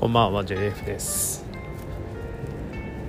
[0.00, 1.44] こんばんは JF です。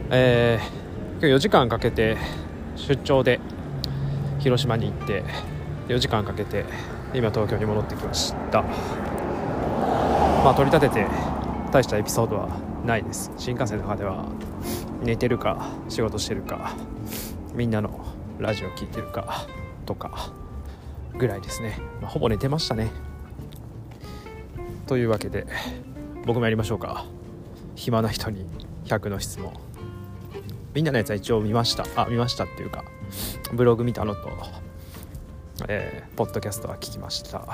[0.09, 2.17] えー、今日4時間かけて
[2.75, 3.39] 出張で
[4.39, 5.23] 広島に行って
[5.87, 6.65] 4時間かけて
[7.13, 8.63] 今東京に戻ってきました。
[10.43, 11.07] まあ取り立てて
[11.71, 12.49] 大したエピソードは
[12.85, 13.31] ないです。
[13.37, 14.25] 新幹線の中では
[15.01, 16.73] 寝てるか仕事してるか
[17.55, 18.05] みんなの
[18.37, 19.47] ラジオ聴いてるか
[19.85, 20.33] とか
[21.17, 22.91] ぐらいですね、まあ、ほぼ寝てましたね。
[24.87, 25.47] というわけで
[26.25, 27.05] 僕もやりましょうか。
[27.75, 28.45] 暇な人に
[28.85, 29.53] 100の質問。
[30.73, 31.85] みんなのやつは一応見ました。
[31.95, 32.85] あ見ましたっていうか
[33.53, 34.29] ブログ見たのと
[35.67, 37.45] えー、ポッドキャストは聞きました。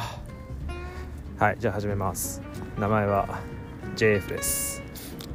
[1.39, 2.41] はいじゃあ始めます。
[2.77, 3.39] 名前は
[3.95, 4.83] JF です。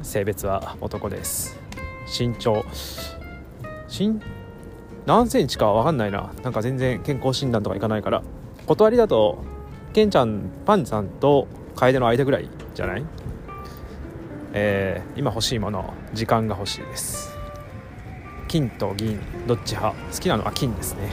[0.01, 1.57] 性別は男です。
[2.07, 2.63] 身長。
[3.89, 4.19] 身
[5.05, 6.31] 何センチか分かんないな。
[6.43, 8.23] なんか全然健康診断とかいかないから。
[8.67, 9.39] 断りだと
[9.91, 13.03] ケンちゃんパンさんと楓の間ぐらいじゃない？
[14.55, 17.35] えー、今欲しいもの時間が欲しいです。
[18.47, 19.97] 金と銀どっち派？
[20.13, 20.43] 好きなの？
[20.43, 21.11] は金ですね。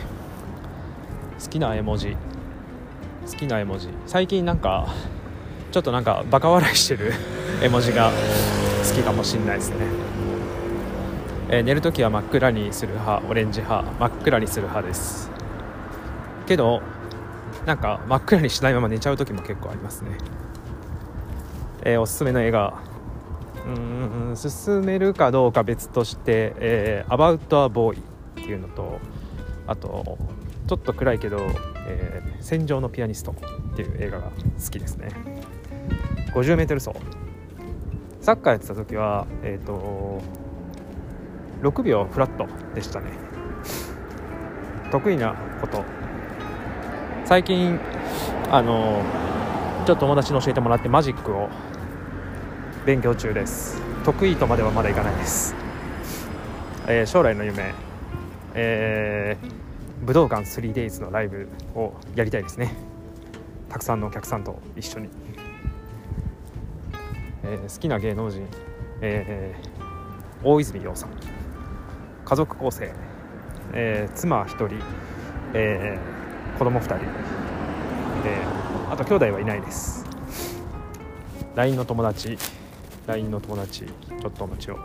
[1.42, 2.16] 好きな絵文字。
[3.26, 3.88] 好きな絵文字。
[4.06, 4.88] 最近なんか
[5.72, 7.14] ちょっとなんかバカ笑いしてる
[7.62, 9.76] 絵文字が好きかもしんないですね、
[11.48, 13.90] えー、寝る時は真っ暗にする派オレンジ派。
[13.98, 15.30] 真っ暗にする派です。
[16.46, 16.82] けど
[17.64, 20.18] なんか真っ暗にしないまま寝ちゃう時も結構ありますね。
[21.82, 22.74] えー、おすすめの映画
[23.76, 28.02] うん進めるかどうか別として「えー、アバウト・ア・ボーイ」っ
[28.34, 28.98] ていうのと
[29.66, 30.18] あと
[30.66, 31.38] ちょっと暗いけど
[31.86, 33.32] 「えー、戦場のピアニスト」
[33.72, 35.08] っていう映画が好きですね。
[36.34, 36.90] 50m 走。
[38.20, 40.20] サッカーやってた時はえっ、ー、と
[41.62, 43.06] 6秒フラットでしたね。
[44.90, 45.84] 得意なこと。
[47.24, 47.78] 最近
[48.50, 49.02] あの
[49.86, 51.48] ちょっと友達に教えてもらってマジックを
[52.86, 53.78] 勉強中です。
[54.04, 55.54] 得意とまではまだいかないです、
[56.88, 57.74] えー、将来の夢、
[58.54, 62.74] えー、武道館 3days のライブをやりたいですね。
[63.68, 65.10] たくさんのお客さんと一緒に、
[67.44, 68.48] えー、好きな芸能人、
[69.02, 71.10] えー、大泉洋さん。
[72.24, 72.90] 家族構成、
[73.74, 74.78] えー、妻1人、
[75.52, 80.06] えー、子供2人、えー、あと兄弟はいないです。
[81.54, 82.38] LINE の友達。
[83.06, 84.78] LINE の友達ちょっとお待ちを。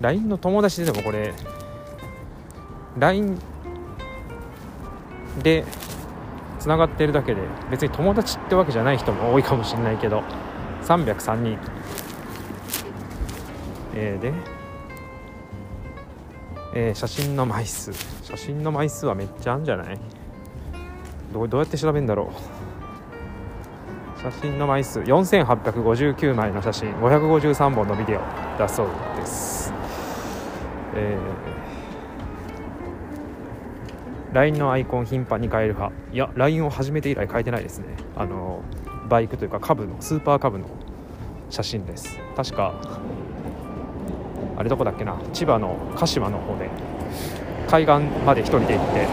[0.00, 1.32] LINE の友達ででもこれ
[2.98, 3.38] LINE
[5.42, 5.64] で
[6.58, 10.22] つながってるだけで別に友達ってわけじゃない人も多いかもしれないけど
[10.82, 11.58] 303人
[13.96, 14.32] えー、で、
[16.74, 17.92] えー、写真の枚数。
[18.24, 19.98] 写真の枚数はめっちゃあるんじゃない？
[21.32, 22.26] どどうやって調べるんだろう？
[24.24, 28.20] 写真の枚数4859枚の写真553本のビデオ
[28.58, 29.70] だそうです、
[30.94, 35.94] えー、LINE のアイコン頻繁に変える派。
[36.10, 37.88] いや LINE を始めて以来変えてないですね。
[38.16, 38.62] あの
[39.10, 40.64] バイクというか株のスーパー株の
[41.50, 42.18] 写真です。
[42.34, 42.72] 確か
[44.56, 45.18] あれどこだっけな？
[45.34, 46.70] 千葉の鹿島の方で
[47.68, 49.06] 海岸まで1人で行って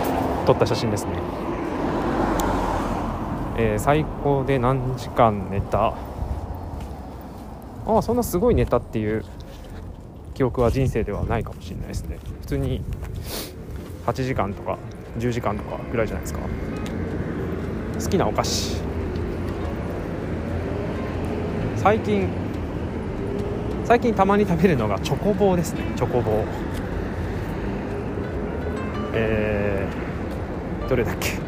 [0.46, 1.31] 撮った写真ですね。
[3.64, 5.94] えー、最高で何時間寝た？
[7.86, 9.24] ああそんなすごい寝たっていう
[10.34, 12.18] 記憶は人生ではないかもしれないですね。
[12.42, 12.82] 普通に
[14.08, 14.80] 8時間とか
[15.20, 16.40] 10時間とかぐらいじゃないですか。
[18.04, 18.82] 好きなお菓子。
[21.76, 22.28] 最近
[23.86, 25.82] 最近たまに食べるのがチョコボーですね。
[25.96, 26.46] チョコボー
[29.14, 31.41] えー、どれだっけ？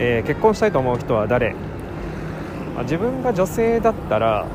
[0.00, 1.54] えー、結婚したいと思う人は誰、
[2.76, 4.46] あ、自分が女性だったら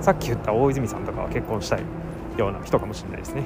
[0.00, 1.82] さっき言った大泉さんとかは結婚したい
[2.36, 3.44] ような人かもしれないですね、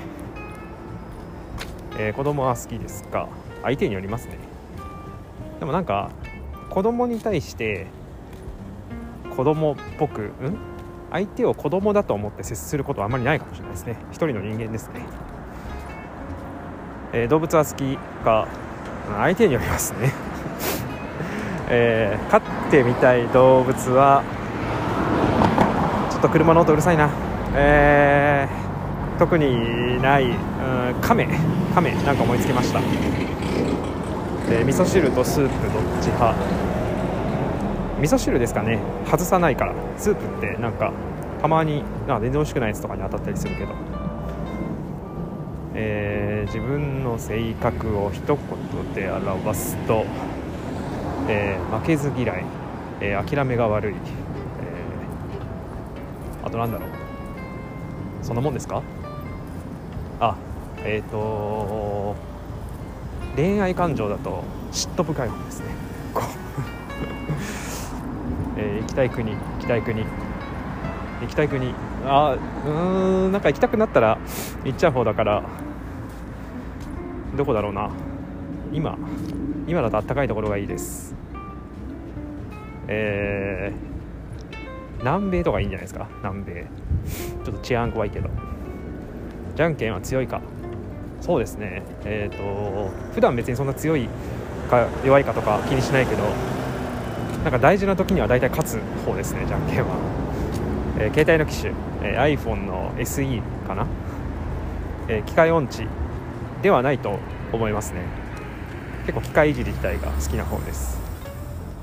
[1.99, 3.29] えー、子供は好きですか？
[3.63, 4.39] 相手によりますね。
[5.61, 6.11] でもなんか
[6.69, 7.87] 子供に対して
[9.37, 10.59] 子供っぽくうん？
[11.13, 13.97] 相手を子供だと思って接することはあまりないかもしれないですね。
[14.11, 15.01] 一人の人間ですね、
[17.13, 18.49] えー、動物は好きか？
[19.17, 20.13] 相手によりますね。
[21.77, 24.23] えー、飼ってみたい動物は
[26.09, 27.11] ちょっと車の音うるさいな、
[27.57, 30.37] えー、特にない、うん、
[31.01, 31.27] 亀。
[31.75, 32.81] 亀なんか思いつきました。
[34.49, 36.37] で味噌汁とスープどっち派？
[38.01, 38.79] 味噌汁ですかね。
[39.11, 39.75] 外さないから。
[39.97, 40.93] スープってなんか
[41.43, 43.73] たまにあ全然美味しくないやつとかに当たったりするけど、
[45.75, 50.05] えー、自分の性格を一言で表すと
[51.29, 52.45] えー、負けず嫌い、
[53.01, 53.97] えー、諦めが悪い、え
[56.51, 56.91] となんだろう。
[58.23, 58.83] そんなもんですか？
[60.21, 60.37] あ
[60.85, 62.15] えっ、ー、と
[63.37, 65.67] 恋愛感情だと嫉妬深い方ですね。
[68.57, 70.01] えー、行きたい国行きたい国。
[70.01, 70.07] 行
[71.27, 71.75] きたい国。
[72.07, 72.37] あ
[72.67, 74.19] うーんなんか行きたくなったら
[74.65, 75.43] 行っちゃう方だから。
[77.37, 77.91] どこだろうな。
[78.73, 78.97] 今。
[79.67, 81.14] 今だとあったかいところがいいです。
[82.89, 86.09] えー、南米とかいいんじゃないですか？
[86.19, 86.67] 南米。
[87.45, 88.31] ちょっと治安怖いけど。
[89.57, 90.41] じゃんけんは強いか。
[91.21, 91.83] そうですね。
[92.05, 94.09] えっ、ー、と普段別にそんな強い
[94.71, 96.23] か弱いかとか気にしないけど
[97.43, 99.97] なんか大事な時には大体勝つ方ですねじゃんけんは、
[100.99, 101.73] えー、携帯の機種、
[102.03, 103.87] えー、iPhone の SE かな、
[105.09, 105.87] えー、機械音痴
[106.63, 107.19] ではないと
[107.53, 108.01] 思いますね。
[109.07, 110.99] 結構機械いじり自体が好きな方です。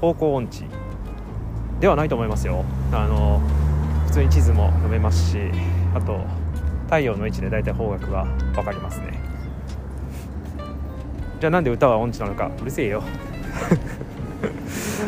[0.02, 0.66] 方向音痴。
[1.82, 2.64] ではないと思いますよ。
[2.94, 3.42] あの
[4.06, 5.40] 普通に地図も読めますし
[5.96, 6.22] あと
[6.86, 9.20] 太陽の位置で大体方角が分かりますね。
[11.40, 13.02] じゃあなんで歌は音痴なのかうるせえよ。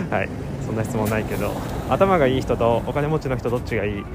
[0.10, 0.30] はい。
[0.66, 1.52] そんな質問ないけど
[1.90, 4.06] 頭がいい人とお金持ちの人どっちがいい？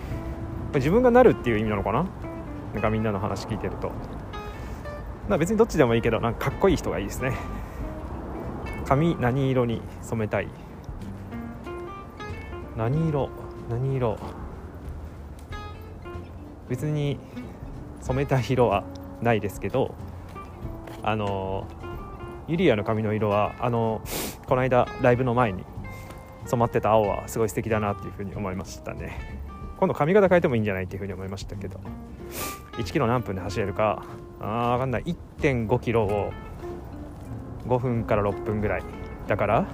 [0.75, 2.07] 自分がなるっていう意味なのかな？
[2.73, 3.93] なんかみんなの話聞いてると。
[5.29, 7.35] ま別にどっちでもいいけどなんかかっこいい人がいいですね。
[8.87, 10.49] 髪何色に染めたい？
[12.79, 13.29] 何色？
[13.69, 14.17] 何色？
[16.69, 17.19] 別に
[18.01, 18.85] 染めた色は
[19.21, 19.97] ないですけど
[21.03, 21.67] あの
[22.47, 24.01] ユリアの髪の色はあの
[24.47, 25.65] この間ライブの前に
[26.47, 29.19] 染まってた青はすごい素敵だなっていうふうに思いましたね。
[29.79, 31.81] 今度髪型変えてもいいんじゃないっていうふうに思いましたけど。
[32.79, 34.05] 1キロ何分で走れるか。
[34.41, 35.17] あ分かんない。
[35.41, 36.33] 1.5キロを
[37.67, 38.85] 5分から6分ぐらい。
[39.27, 39.67] だから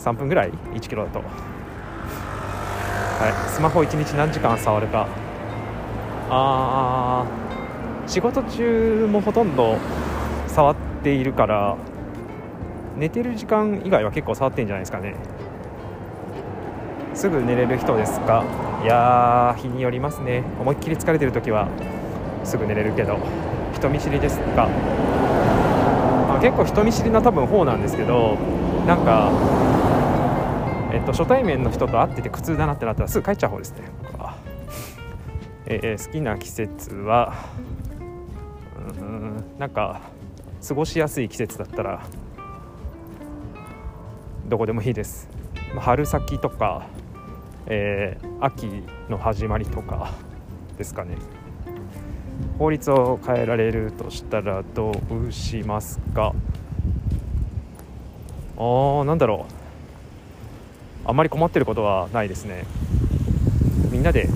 [0.00, 1.18] 3分ぐらい？1キロだと。
[1.20, 1.24] は
[3.48, 3.50] い。
[3.50, 5.06] スマホ1日何時間触るか
[6.30, 7.26] あ
[8.06, 9.76] 仕事中もほとんど
[10.46, 11.76] 触っているから
[12.96, 15.14] 寝てる時間以外は結構触ってんじゃないですかね。
[17.12, 18.42] すぐ寝れる人ですか
[18.82, 20.42] いや日によりますね。
[20.58, 21.68] 思いっきり疲れてる時は
[22.44, 23.18] すぐ寝れるけど
[23.74, 24.66] 人見知りですか、
[26.28, 28.36] まあ、結構人見知りな多分方なんですけど
[28.86, 29.30] なんか
[30.92, 33.82] えっと初対面の人と会ってて苦痛だなってなったらすぐ帰っちゃう方ですね。
[34.02, 34.34] 僕は。
[35.66, 37.32] えー、好きな季節は
[38.98, 40.00] うんなんか
[40.66, 42.02] 過ごしやすい季節だったら
[44.48, 45.28] どこでもいいです、
[45.76, 46.86] ま春先とか、
[47.66, 50.10] えー、秋の始まりとか
[50.76, 51.16] ですかね。
[52.58, 56.34] 法律を変えられるとしたらどうしますか？
[58.56, 59.59] あーなんだろう。
[61.10, 62.64] あまり困ってることはないですね。
[63.90, 64.28] みんなで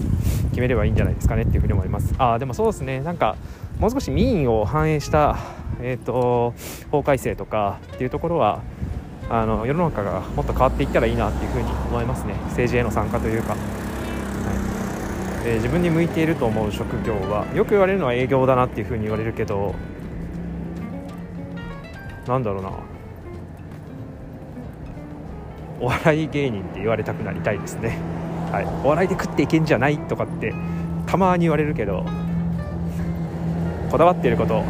[0.51, 2.13] 決めればいいんじゃないですかねっていうふうに思います。
[2.19, 3.01] あでもそうですね。
[3.01, 3.37] なんか
[3.79, 5.37] もう少し民意を反映した、
[5.81, 6.53] えーと、
[6.91, 8.63] 法改正とかっていうところは
[9.31, 12.35] あの世の中がもっと変わっていったらいいなっていうふうに思いますね。
[12.47, 13.61] 政治への参加というか、はい。
[15.47, 19.77] えー、自分に向いていると思う職業はよく言われるのは営業だなっていうふうに言われるけど
[22.27, 22.94] なんだろうな。
[25.85, 27.99] お笑い芸人って言われたくなりたいですね。
[28.51, 30.55] はい、お笑いで食っていけんじゃないとかって
[31.07, 32.07] たまに言われるけど
[33.91, 34.65] こだわっていること、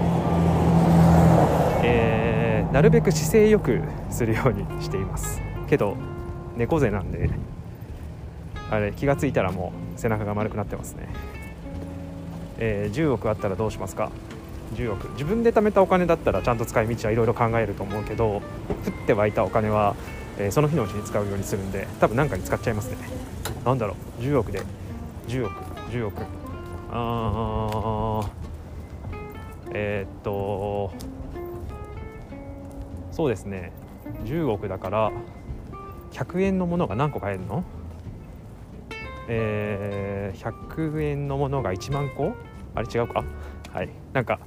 [1.85, 3.81] えー、なるべく姿勢よく
[4.11, 5.41] するようにしています。
[5.69, 5.97] けど
[6.57, 7.31] 猫背なんで
[8.71, 11.09] あれ気が付いたらもう背中が丸くなってますね、
[12.59, 14.11] えー、10億あったらどうしますか
[14.75, 15.13] ？10億。
[15.13, 18.41] 自分で貯めたお金だったらちゃんと使い道はいろいろ考えると思うけど降
[19.05, 19.95] って湧いたお金は、
[20.39, 22.97] えー、その日のうちに使うようにするんで多分何かに使っちゃいますね。
[23.65, 24.23] なんだろう。
[24.23, 24.63] 10億で。
[25.29, 25.55] 10億。
[25.91, 26.23] 10億。
[26.91, 29.71] あー。
[29.75, 30.93] えー、っと。
[33.13, 33.73] そうですね。
[34.25, 35.13] 10億だから
[36.13, 37.65] 100円のものが何個買えるの？
[39.29, 40.39] えー、
[40.77, 42.35] 100円のものが1万個？
[42.75, 43.25] あれ違うか？
[43.73, 43.89] はい。
[44.13, 44.41] なんか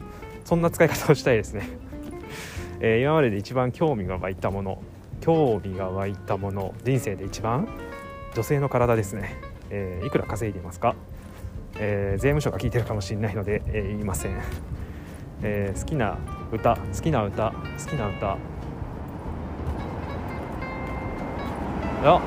[0.44, 1.68] そんな使い方をしたいですね、
[2.80, 4.82] えー、今までで一番興味が湧いたもの。
[5.22, 7.68] 興味が湧いたもの人生で一番
[8.36, 9.36] 女性の体ですね、
[9.70, 10.96] えー、いくら稼いでますか、
[11.80, 14.38] えー、税務署が聞いてるかもしれないので、えー、言いません、
[15.42, 16.18] え好きな
[16.52, 18.38] 歌好きな歌好きな歌。
[22.04, 22.22] あ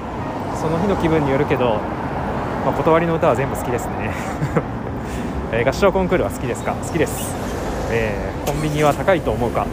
[0.61, 1.77] その日の気分によるけど、
[2.65, 4.11] まあ、断りの歌は全部好きですね、
[5.53, 6.75] え合唱コンクールは好きですか？
[6.75, 7.35] 好きです、
[7.91, 9.67] えコンビニは高いと思うか？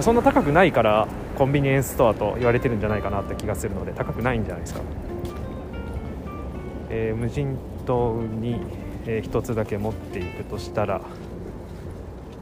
[0.00, 1.06] そんな高くないから
[1.38, 4.80] コンビニエンスストアと言われてるんじゃないかなって気がするので高くないんじゃないですか。
[6.90, 8.60] えー、無人島に、
[9.06, 11.00] えー、1つだけ持っていくとしたら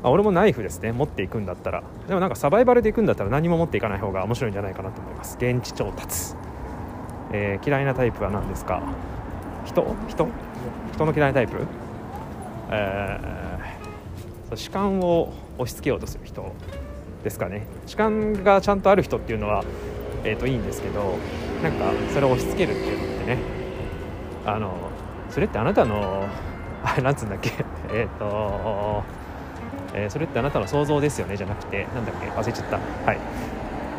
[0.02, 0.92] あ俺もナイフですね。
[0.92, 1.82] 持っていくんだったら。
[2.08, 5.36] でもなんかサバイバルで行くんだったら何も持っていかない方が面白いんじゃないかなと思います。
[5.38, 6.34] 現地調達、
[7.32, 8.82] えー、嫌いなタイプは何ですか？
[9.64, 9.94] 人？
[10.08, 10.28] 人？
[10.94, 11.66] 人の嫌いなタイプ？
[12.70, 16.52] えー、主観を押し付けようとする人。
[17.22, 17.66] ですかね。
[17.86, 19.64] 主観がちゃんとある人っていうのは、
[20.24, 21.16] えー、といいんですけど
[21.62, 23.38] なんかそれを押し付けるっていうのってね。
[24.44, 24.72] あの
[25.28, 26.24] それってあなたの
[26.84, 27.50] あれなんつうんだっけ。
[27.92, 29.02] えっ、と
[29.94, 31.36] えー、それってあなたの想像ですよね。
[31.36, 32.28] じゃなくてなんだっけ。
[32.28, 32.78] 忘れちゃった。
[33.04, 33.18] はい。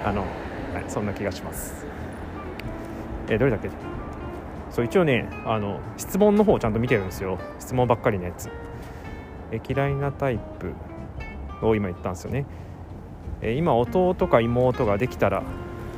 [0.06, 0.30] あの、はい、
[0.88, 1.86] そんな気がします。
[3.30, 3.70] えー、どれだっけ。
[4.70, 7.40] そう一応ねあの質問の方をちゃんと見てるんですよ。
[7.60, 8.50] 質問ばっかりのやつ。
[9.52, 10.74] え嫌いなタイプ
[11.66, 12.46] を今言ったんですよね。
[13.50, 15.42] え今弟か妹ができたら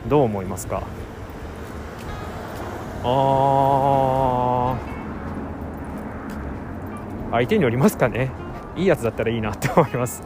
[0.07, 0.83] どう思いますか？
[3.03, 4.77] あ
[7.31, 8.29] 相手によりますかね。
[8.75, 10.21] いいやつだったらいいなって思います、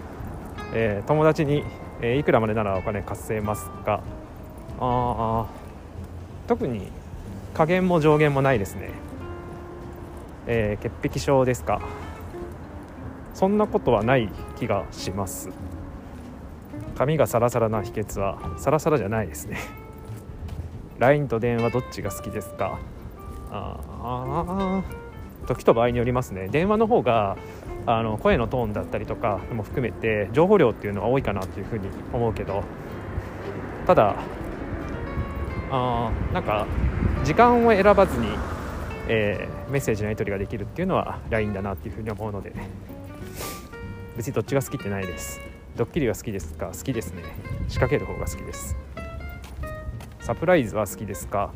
[0.72, 1.64] えー、友達に、
[2.00, 4.00] えー、いくらまでならお金貸せますか？
[4.80, 5.44] あ
[6.46, 6.88] 特に
[7.52, 8.88] 加減も上限もないですね、
[10.46, 11.82] えー、潔癖症ですか？
[13.34, 15.50] そんなことはない気がします。
[16.96, 19.58] 髪がサラサラな秘訣はサラサラじゃないですね。
[20.98, 22.78] LINE と電話どっちが好きですか？
[23.50, 24.82] ああ
[25.46, 26.48] 時と場合によりますね。
[26.48, 27.36] 電話の方が
[27.86, 32.62] あの声のトーンだったりとかも含めて情報量っていうのは多いかなというふうに思うけど。
[33.86, 34.16] ただ
[35.70, 36.66] あなんか
[37.24, 38.28] 時間を選ばずに、
[39.08, 42.52] えー、メッセージのやり取りができるっていうのは LINE だなっていうふうに思うので。
[44.16, 45.40] 別にどっちが好きってないです。
[45.76, 46.66] ドッキリが好きですか？
[46.68, 47.24] 好きですね。
[47.68, 48.76] 仕掛ける方が好きです。
[50.20, 51.52] サプライズは好きですか？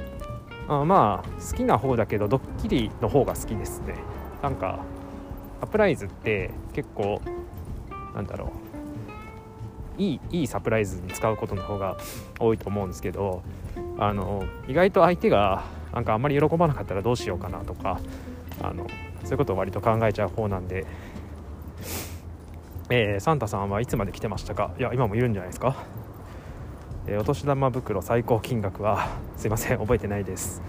[0.67, 3.95] あまあ好きな方だけどドッキリの方が好きですね。
[4.43, 4.81] なんか
[5.61, 7.21] サプライズって結構
[8.15, 8.47] なんだろ
[9.99, 10.03] う。
[10.03, 11.97] いいいいサプライズに使うことの方が
[12.41, 13.43] 多いと思うんですけど
[13.99, 18.01] あの意外と相手がなんかあんまり喜ばなかったらどうしようかなとか
[18.63, 18.87] あの
[19.23, 20.87] そういうことを割と考えちゃう方なんで、
[22.91, 24.71] えー、サンタさんはいつまで来てましたか？
[24.79, 25.77] いや今もいるんじゃないですか、
[27.07, 30.63] えー、お年玉袋最高金額はすいません覚えてないです、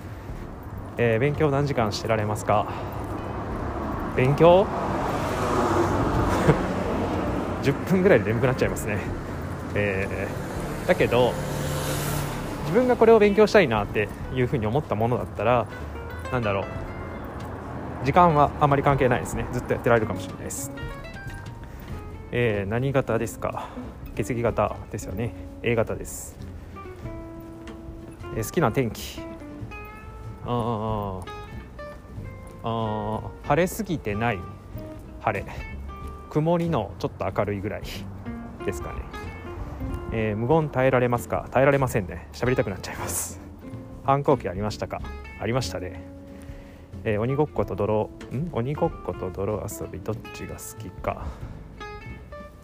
[0.97, 2.67] えー、勉強何時間してられますか？
[4.15, 4.65] 勉強？
[7.63, 8.97] 10分ぐらいで眠くなっちゃいますね、
[9.75, 11.33] えー、だけど
[12.63, 15.65] 自分がこれを勉強したいなっていうふうに思ったものだったら
[16.31, 16.65] なんだろう。
[18.05, 19.45] 時間はあまり関係ないですね。
[19.51, 20.71] ずっとやってられるかもしれないです、
[22.31, 23.69] えー、何型ですか？
[24.15, 25.33] 血液型ですよね。
[25.63, 26.37] A 型です、
[28.35, 29.21] えー、好きな天気。
[30.45, 31.21] あ
[32.63, 34.39] あ晴れすぎてない。
[35.21, 35.45] 晴れ。
[36.29, 37.81] 曇りのちょっと明るいぐらい
[38.63, 39.01] ですかね、
[40.11, 41.47] えー、無言耐えられますか？
[41.51, 42.27] 耐えられませんね。
[42.33, 43.39] 喋りたくなっちゃいます。
[44.03, 45.01] 反抗期ありましたか？
[45.41, 46.03] ありましたね、
[47.05, 48.49] えー、鬼ごっこと泥ん？
[48.51, 51.25] 鬼ごっこと泥遊びどっちが好きか。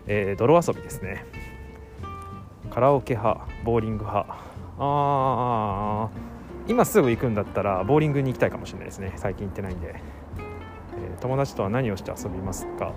[0.08, 1.26] えー、泥遊びですね。
[2.70, 4.32] カラオケ派ボーリング派。
[4.32, 4.36] あ
[4.78, 6.10] あ
[6.68, 9.14] 今すぐ行くんだったらボーリングに行きたいかもしれないですね。
[9.16, 12.94] 最近行ってないんで、えー、友達とは何をして遊びますか？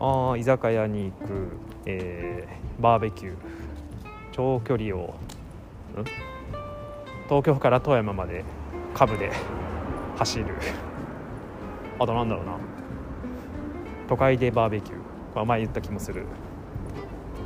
[0.00, 1.48] あ居酒屋に行く、
[1.86, 3.34] えー、バーベキュー。
[4.32, 5.14] 長距離を
[7.28, 8.44] 東京から富山まで
[8.94, 9.30] カブで
[10.16, 10.46] 走る。
[11.98, 12.56] あとなんだろうな。
[14.08, 14.98] 都会でバーベキュー、
[15.34, 16.26] まあ、前言った気もする。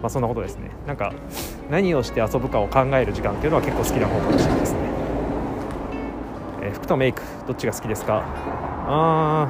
[0.00, 0.70] まあそんなことですね。
[0.86, 1.12] なんか
[1.70, 4.78] 何をして遊ぶかを考える時間っていうのは結構好きな方かもしれないですね。
[6.62, 8.22] えー、服とメイクどっちが好きですか？
[8.86, 9.48] あ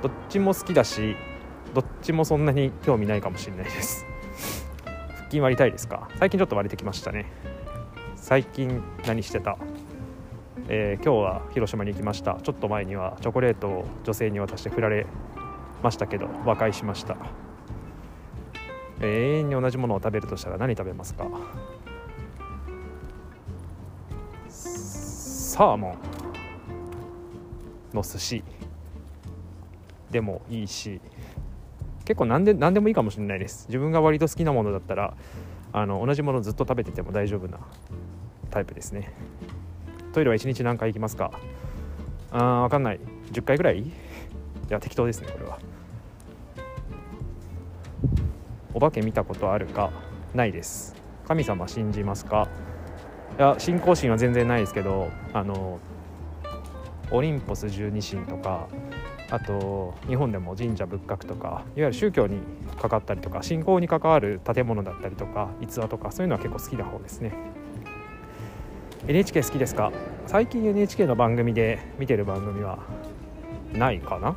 [0.00, 0.02] ー。
[0.02, 1.16] どっちも好きだし
[1.74, 4.06] どっちもそんなに興味ないかもしれないです。
[4.84, 6.08] 腹筋割りたいですか？
[6.20, 7.26] 最近ちょっと割れてきましたね。
[8.14, 9.56] 最近何してた？
[10.68, 12.38] えー、今日は広島に行きました。
[12.42, 15.06] ちょっと前にはチョコレートを女性に渡して振られ
[15.82, 17.16] ましたけど和解しました、
[19.00, 21.26] 永遠に同じものを食べるとしたら何食べますか？
[24.48, 25.96] サーモン
[27.94, 28.44] の寿司。
[30.10, 31.00] でもいいし。
[32.04, 33.66] 結構何で何でもいいかもしれないです。
[33.68, 35.14] 自分が割と好きなものだったら
[35.72, 37.58] あの同じものずっと食べてても大丈夫な
[38.50, 39.12] タイプですね。
[40.12, 41.32] トイレは1日何回行きますか？
[42.30, 43.00] あー分かんない。
[43.32, 43.80] 10回ぐらい？
[43.80, 43.92] い
[44.68, 45.58] や適当ですねこれは。
[48.76, 49.90] お化け見たことあるか？
[50.34, 50.94] ないです。
[51.26, 52.46] 神様信じますか？
[53.38, 55.78] いや信仰心は全然ないですけどあの
[57.10, 58.68] オリンポス十二神とか
[59.30, 62.40] あと日本でも神社仏閣とかいわゆる宗教に
[62.78, 67.32] かかったりとか信仰に関わる建物だったりとか逸話とかそういうのは結構好きな方ですね。
[69.08, 69.90] NHK 好きですか？
[70.26, 72.80] 最近 NHK の番組で見てる番組は
[73.72, 74.36] ないかな？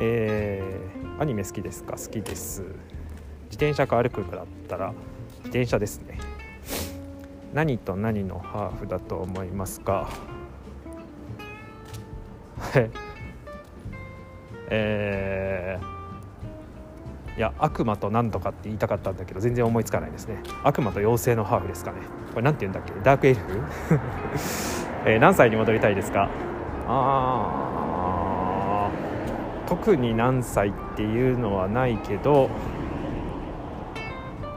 [0.00, 1.92] えー、アニメ好きですか？
[1.96, 2.62] 好きです。
[2.62, 2.70] 自
[3.56, 4.92] 転車か歩くかだったら
[5.38, 6.18] 自転車ですね。
[7.54, 10.08] 何と何のハーフだと思いますか？
[14.68, 20.42] えー、いや悪魔と何とかって言いたかったんだけど全然思いつかないですね。
[20.64, 21.98] 悪魔と妖精のハーフですかね。
[22.34, 22.92] これ何て言うんだっけ？
[23.02, 23.60] ダークエルフ、
[25.08, 26.28] えー、何歳に戻りたいですか？
[26.88, 27.65] あ
[29.66, 32.48] 特に何歳っていうのはないけど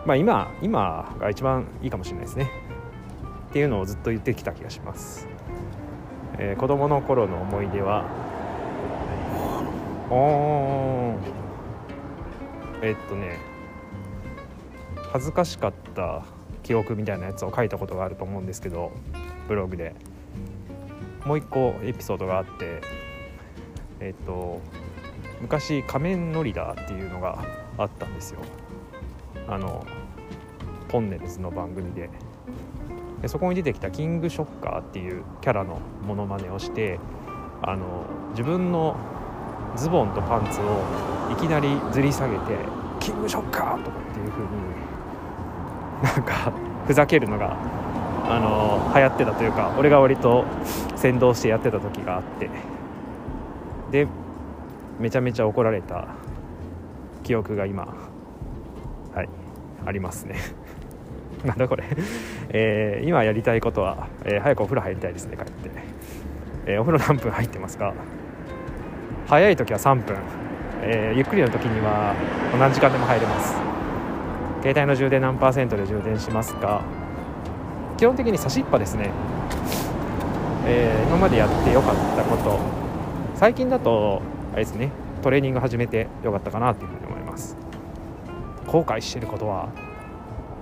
[0.06, 2.50] まあ今今が一番いいかもしれないですね。
[3.50, 5.28] っていうのをずっと言ってきた気がします。
[6.38, 8.06] えー、子供の頃の思い出は
[10.10, 11.16] お
[12.82, 13.40] えっとね
[15.12, 16.24] 恥ずかしかった
[16.64, 18.92] 記憶みたいなやつを書いたことがあると思うんですけど
[19.48, 19.96] ブログで。
[21.26, 22.82] もう一個エピソードがあって
[24.00, 24.62] えっと
[25.42, 27.44] 昔仮面ノリダーっていうのが
[27.78, 28.40] あったんですよ
[29.48, 29.86] あの
[30.88, 32.10] トンネルズの番組で
[33.22, 37.00] でそこに出てきたキングショッカーっていうキャラのモノマネをして
[37.62, 38.96] あの自分の
[39.76, 40.82] ズボンとパンツを
[41.32, 42.58] いきなりずり下げて
[43.00, 44.50] 「キングショッカー!」とかっていう風に
[46.04, 46.52] なんか
[46.88, 47.58] ふざけるのが
[48.30, 50.46] あの流行ってたというか俺が割と
[50.96, 52.50] 先導してやってた時があって
[53.92, 54.08] で
[55.00, 56.08] めちゃめちゃ怒られた
[57.24, 57.88] 記憶が今
[59.16, 59.30] はい
[59.86, 60.36] ありますね。
[61.46, 61.86] なんだこれ。
[62.50, 65.70] えー、今やりたいことは、えー、早くお風呂入りたいですね帰って、
[66.66, 67.94] えー、お風呂何分入ってますか？
[69.28, 70.18] 早い時は3分、
[70.82, 72.16] えゆっくりの時には
[72.60, 73.56] 何時間でも入れます。
[74.62, 76.82] 携帯の充電何パーセントで充電しますか？
[77.96, 79.12] 基本的に差しっぱですね、
[80.66, 82.60] え今までやってよかったこと。
[83.36, 84.22] 最近だと
[84.60, 84.92] れですね。
[85.24, 87.58] トレーニング始めてよかったかなというふうに思います。
[88.68, 89.70] 後悔してることは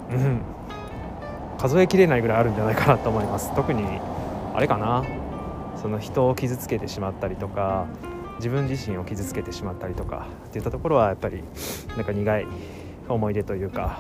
[0.10, 0.42] うん。
[1.58, 3.54] 数えきれないぐらいあるんじゃないかなと思います。
[3.56, 3.84] 特に
[4.54, 5.04] あれかな。
[5.76, 7.86] その人を傷つけてしまったりとか
[8.38, 11.44] 自分自身を傷つけてしまったりとかっていったところはやっぱり
[11.96, 12.48] なんか苦い
[13.08, 14.00] 思い出というか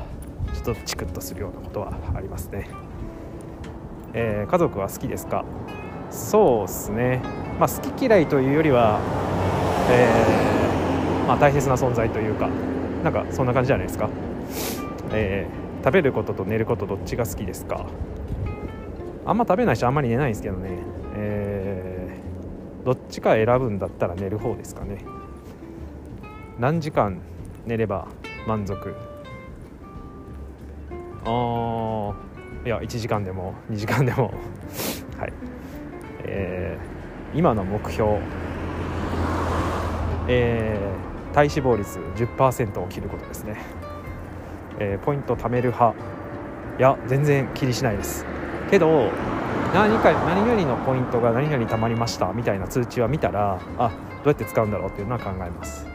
[0.54, 2.68] ちょっとチクッとするようなことはありますね、
[4.14, 5.46] えー、家族は好きですか？
[6.10, 7.22] そうですね。
[7.60, 9.00] まあ好き嫌いというよりは、
[9.90, 12.50] えー、まあ、大切な存在というか
[13.04, 14.10] なんかそんな感じじゃないですか、
[15.12, 17.86] えー食べることと寝ることどっちが好きですか。
[19.26, 20.70] あんま食べないしあんまり寝ないんですけどね、
[21.16, 25.06] えー、どっちか選ぶんだったら寝る方ですかね。
[26.60, 27.22] 何時間
[27.66, 28.08] 寝れば
[28.48, 28.96] 満足。
[31.24, 32.14] あ
[32.66, 34.34] いや1時間でも2時間でも。
[35.18, 35.34] はい。
[36.26, 38.20] えー、今の目標
[40.28, 43.58] えー、体脂肪率10%を切ることですね。
[44.80, 45.98] えー、ポイント貯める派。
[46.78, 48.26] いや全然気にしないです。
[48.70, 49.10] けど
[49.74, 53.90] 何か何々のポイントが何々貯まりましたみたいな通知は見たらあ
[54.24, 55.88] どうやって使うんだろうっていうのは考えます。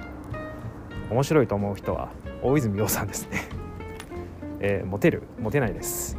[1.11, 2.09] 面白いと思う人は
[2.43, 3.43] 大泉洋さんですね。
[4.61, 5.23] えー、モテる？
[5.41, 6.17] モテないです。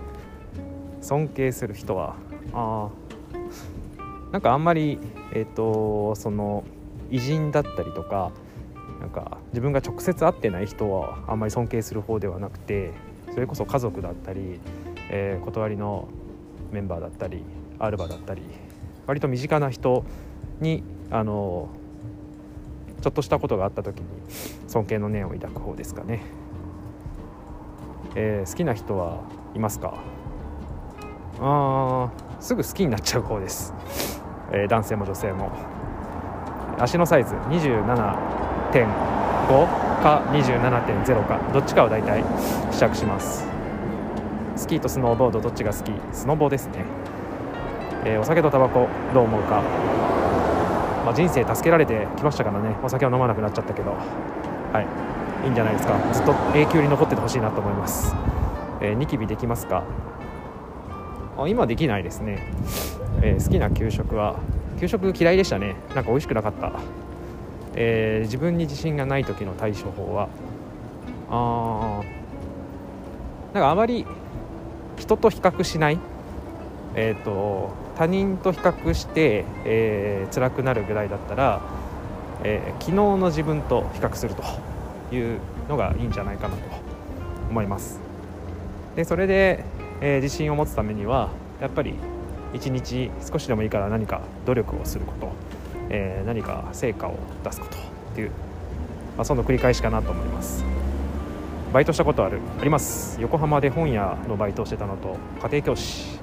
[1.01, 2.15] 尊敬する人は
[2.53, 2.87] あ
[4.31, 4.99] なんかあんまり
[5.33, 6.63] えっ、ー、とその
[7.13, 8.31] 偉人だったりとか
[8.99, 12.91] なんか自分が直接会ってない人はあんまり尊敬する方ではなくて
[13.33, 14.59] それこそ家族だったり、
[15.11, 16.07] えー、断りの
[16.71, 17.43] メンバーだったり
[17.77, 18.41] アルバだったり
[19.05, 20.03] 割と身近な人
[20.59, 21.69] にあの
[23.01, 24.05] ちょっとしたことがあった時に
[24.67, 26.23] 尊敬の念を抱く方ですかね、
[28.15, 29.21] えー、好きな人は
[29.53, 29.99] いますか？
[31.39, 33.71] あすぐ好きになっちゃう方です、
[34.51, 35.51] えー、男性も女性も。
[36.79, 37.83] 足のサイズ27.5
[40.03, 42.23] か27.0かどっちかを大体
[42.71, 43.45] 試着します。
[44.55, 45.91] スキーとスノーボードどっちが好き？
[46.11, 46.85] スノボですね、
[48.05, 49.61] えー、お酒とタバコどう思うか、
[51.05, 52.75] まあ、人生助けられてきましたからね。
[52.83, 53.91] お酒を飲まなくなっちゃったけど。
[53.91, 54.87] はい。
[55.45, 55.97] いいんじゃないですか。
[56.13, 58.15] ずっと永久に残っててほしいなと思います、
[58.79, 59.83] えー、ニキビできますか？
[61.37, 62.47] あ今できないですね、
[63.21, 64.39] えー、好きな給食は
[64.83, 65.77] 給食嫌いでしたね。
[65.95, 66.73] なんか美味しくなかった。
[67.73, 70.27] えー、自分に自信がない時の対処法は？
[71.29, 72.03] あ
[73.53, 74.05] なんかあまり
[74.97, 75.99] 人と比較しない？
[76.95, 81.61] えーと、他人と比較して、えー、辛くなるぐらいだったら、
[82.43, 84.43] えー、昨日の自分と比較すると
[85.15, 86.61] いうのがいいんじゃないかなと
[87.49, 88.01] 思います。
[88.97, 89.63] でそれで、
[90.01, 91.29] えー、自信を持つためには
[91.61, 91.95] やっぱり
[92.53, 95.31] 一日少しでもいいから何か努力をすること、
[95.89, 97.79] えー、何か成果を出すことっ
[98.15, 98.29] ていう、
[99.17, 100.63] まあ、その繰り返しかなと思います。
[101.73, 103.19] バイトしたことあるあります。
[103.19, 106.19] 横浜で本屋のバイトをしてたのと家庭教師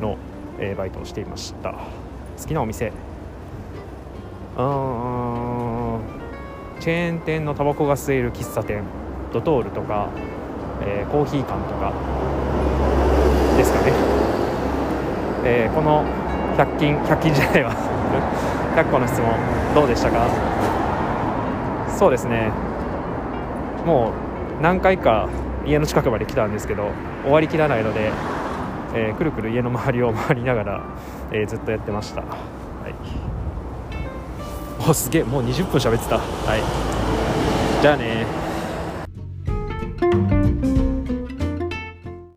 [0.00, 0.18] の、
[0.58, 1.72] えー、バイトをしていました。
[2.38, 2.92] 好きなお店。
[4.58, 6.00] うん
[6.80, 8.82] チェーン店のタバコが吸える喫茶店
[9.32, 10.08] ドトールとか、
[10.82, 11.92] えー、コーヒー館とか
[13.56, 13.92] ですかね、
[15.44, 16.04] えー、この
[16.56, 17.72] 100均100均じゃないわ。
[18.76, 19.30] 100個の質問
[19.74, 20.26] どうでしたか？
[21.88, 22.50] そうですね。
[23.86, 24.12] も
[24.60, 25.28] う何回か
[25.66, 26.88] 家の近くまで来たんですけど
[27.22, 28.12] 終わりきらないので
[28.92, 30.82] えー、くるくる家の周りを回りながら、
[31.30, 32.94] えー、ずっとやってました、はい、
[34.88, 36.18] おすげえもう20分喋ってた。
[36.18, 37.82] はい。
[37.82, 38.26] じゃあね。